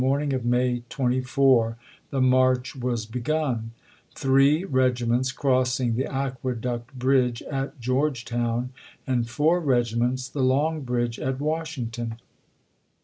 [0.03, 1.77] morning of May 24,
[2.09, 3.69] the march was begun;
[4.15, 8.71] three regiments crossing the Aqueduct Bridge at George town,
[9.05, 12.17] and four regiments the Long Bridge at WashiDgton.